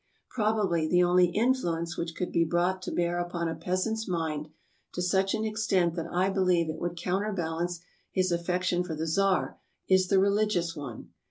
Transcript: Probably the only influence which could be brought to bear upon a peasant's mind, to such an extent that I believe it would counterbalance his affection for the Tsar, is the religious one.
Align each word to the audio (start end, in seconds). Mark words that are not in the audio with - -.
Probably 0.31 0.87
the 0.87 1.03
only 1.03 1.27
influence 1.27 1.95
which 1.95 2.15
could 2.15 2.31
be 2.31 2.43
brought 2.43 2.81
to 2.81 2.91
bear 2.91 3.19
upon 3.19 3.47
a 3.47 3.53
peasant's 3.53 4.07
mind, 4.07 4.47
to 4.93 5.01
such 5.03 5.35
an 5.35 5.45
extent 5.45 5.93
that 5.93 6.11
I 6.11 6.27
believe 6.31 6.71
it 6.71 6.79
would 6.79 6.97
counterbalance 6.97 7.81
his 8.11 8.31
affection 8.31 8.83
for 8.83 8.95
the 8.95 9.05
Tsar, 9.05 9.59
is 9.87 10.07
the 10.07 10.17
religious 10.17 10.75
one. 10.75 11.09